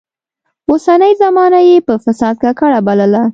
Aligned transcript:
اوسنۍ 0.69 1.13
زمانه 1.23 1.59
يې 1.69 1.77
په 1.87 1.93
فساد 2.03 2.35
ککړه 2.43 2.79
بلله. 2.87 3.23